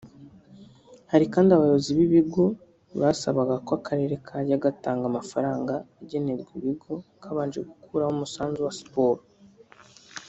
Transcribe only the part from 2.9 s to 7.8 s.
basabaga ko akarere kajya gatanga amafaranga agenerwa ibigo kabanje